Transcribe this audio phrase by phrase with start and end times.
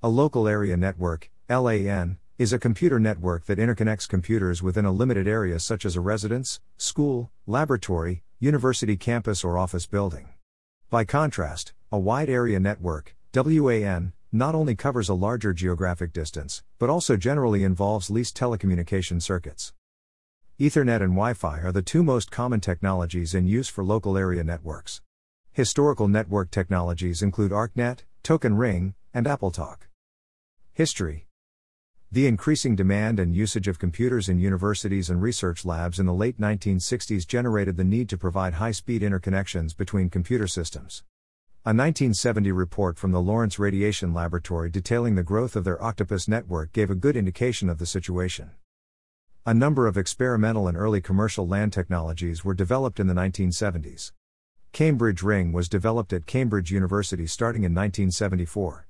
[0.00, 5.26] A local area network, LAN, is a computer network that interconnects computers within a limited
[5.26, 10.28] area such as a residence, school, laboratory, university campus, or office building.
[10.88, 16.88] By contrast, a wide area network, WAN, not only covers a larger geographic distance, but
[16.88, 19.72] also generally involves leased telecommunication circuits.
[20.60, 24.44] Ethernet and Wi Fi are the two most common technologies in use for local area
[24.44, 25.02] networks.
[25.50, 29.87] Historical network technologies include ARCnet, Token Ring, and AppleTalk.
[30.78, 31.26] History
[32.12, 36.38] The increasing demand and usage of computers in universities and research labs in the late
[36.38, 41.02] 1960s generated the need to provide high speed interconnections between computer systems.
[41.64, 46.70] A 1970 report from the Lawrence Radiation Laboratory detailing the growth of their Octopus network
[46.70, 48.52] gave a good indication of the situation.
[49.44, 54.12] A number of experimental and early commercial LAN technologies were developed in the 1970s.
[54.70, 58.87] Cambridge Ring was developed at Cambridge University starting in 1974.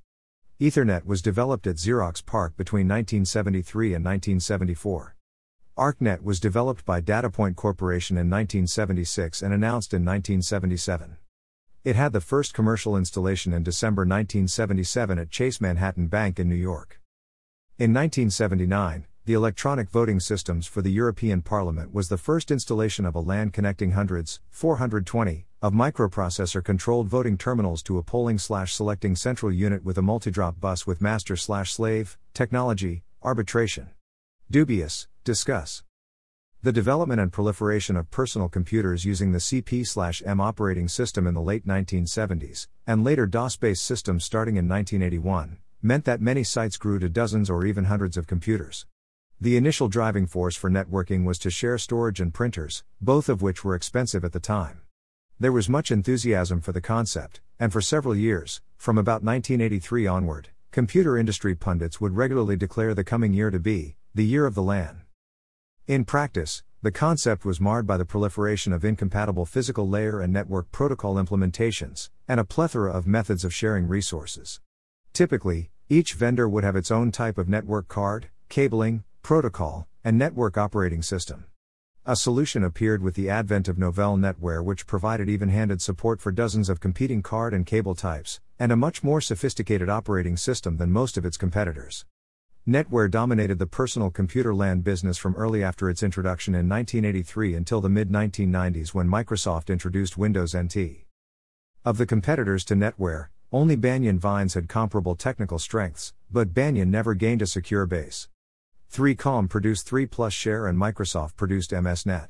[0.59, 5.15] Ethernet was developed at Xerox PARC between 1973 and 1974.
[5.77, 11.15] ARCnet was developed by Datapoint Corporation in 1976 and announced in 1977.
[11.85, 16.55] It had the first commercial installation in December 1977 at Chase Manhattan Bank in New
[16.55, 16.99] York.
[17.77, 23.15] In 1979, the electronic voting systems for the European Parliament was the first installation of
[23.15, 29.13] a LAN connecting hundreds, 420, of microprocessor controlled voting terminals to a polling slash selecting
[29.13, 33.89] central unit with a multi-drop bus with master slash slave, technology, arbitration.
[34.49, 35.83] Dubious, discuss.
[36.63, 41.67] The development and proliferation of personal computers using the CP/M operating system in the late
[41.67, 47.49] 1970s, and later DOS-based systems starting in 1981, meant that many sites grew to dozens
[47.49, 48.85] or even hundreds of computers.
[49.41, 53.63] The initial driving force for networking was to share storage and printers, both of which
[53.63, 54.81] were expensive at the time.
[55.41, 60.49] There was much enthusiasm for the concept, and for several years, from about 1983 onward,
[60.71, 64.61] computer industry pundits would regularly declare the coming year to be the year of the
[64.61, 65.03] LAN.
[65.87, 70.73] In practice, the concept was marred by the proliferation of incompatible physical layer and network
[70.73, 74.59] protocol implementations, and a plethora of methods of sharing resources.
[75.13, 80.57] Typically, each vendor would have its own type of network card, cabling, protocol, and network
[80.57, 81.45] operating system.
[82.09, 86.31] A solution appeared with the advent of Novell NetWare, which provided even handed support for
[86.31, 90.89] dozens of competing card and cable types, and a much more sophisticated operating system than
[90.89, 92.07] most of its competitors.
[92.67, 97.79] NetWare dominated the personal computer LAN business from early after its introduction in 1983 until
[97.79, 101.05] the mid 1990s when Microsoft introduced Windows NT.
[101.85, 107.13] Of the competitors to NetWare, only Banyan Vines had comparable technical strengths, but Banyan never
[107.13, 108.29] gained a secure base.
[108.91, 112.29] 3Com produced 3 Plus Share and Microsoft produced MSNet.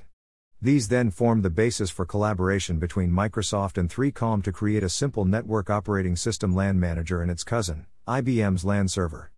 [0.61, 5.23] These then formed the basis for collaboration between Microsoft and 3Com to create a simple
[5.23, 9.31] network operating system LAN manager and its cousin, IBM's LAN server.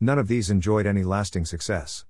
[0.00, 2.04] None of these enjoyed any lasting success.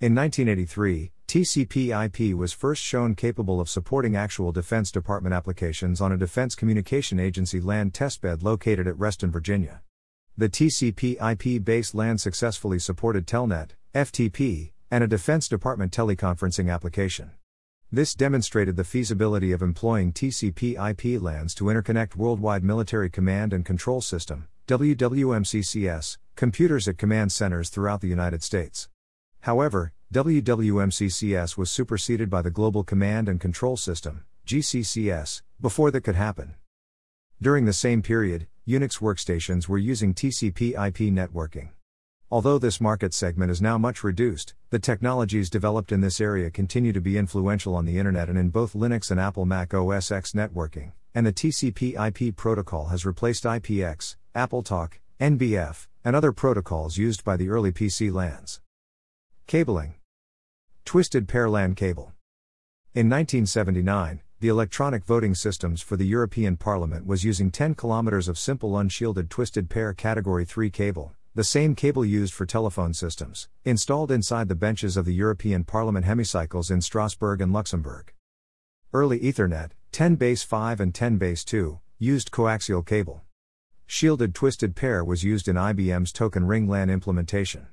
[0.00, 6.12] In 1983, TCP IP was first shown capable of supporting actual Defense Department applications on
[6.12, 9.82] a Defense Communication Agency LAN testbed located at Reston, Virginia.
[10.38, 17.32] The TCP IP based LAN successfully supported Telnet, FTP, and a Defense Department teleconferencing application.
[17.90, 23.62] This demonstrated the feasibility of employing TCP IP LANs to interconnect Worldwide Military Command and
[23.62, 28.88] Control System, WWMCCS, computers at command centers throughout the United States.
[29.40, 36.16] However, WWMCCS was superseded by the Global Command and Control System, GCCS, before that could
[36.16, 36.54] happen.
[37.42, 41.70] During the same period, Unix workstations were using TCP IP networking.
[42.30, 46.92] Although this market segment is now much reduced, the technologies developed in this area continue
[46.92, 50.30] to be influential on the Internet and in both Linux and Apple Mac OS X
[50.30, 57.24] networking, and the TCP IP protocol has replaced IPX, AppleTalk, NBF, and other protocols used
[57.24, 58.60] by the early PC LANs.
[59.48, 59.96] Cabling
[60.84, 62.12] Twisted Pair LAN Cable.
[62.94, 68.36] In 1979, the electronic voting systems for the European Parliament was using 10 kilometers of
[68.36, 74.10] simple unshielded twisted pair category 3 cable, the same cable used for telephone systems, installed
[74.10, 78.12] inside the benches of the European Parliament hemicycles in Strasbourg and Luxembourg.
[78.92, 83.22] Early Ethernet, 10 base 5 and 10 base 2, used coaxial cable.
[83.86, 87.68] Shielded twisted pair was used in IBM's Token Ring LAN implementation.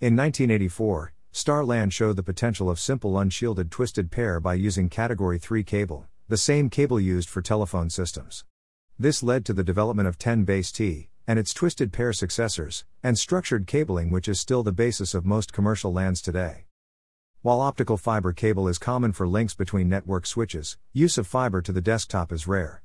[0.00, 5.64] In 1984, StarLAN showed the potential of simple unshielded twisted pair by using Category 3
[5.64, 8.44] cable, the same cable used for telephone systems.
[9.00, 13.18] This led to the development of 10 base T, and its twisted pair successors, and
[13.18, 16.66] structured cabling, which is still the basis of most commercial LANs today.
[17.42, 21.72] While optical fiber cable is common for links between network switches, use of fiber to
[21.72, 22.80] the desktop is rare.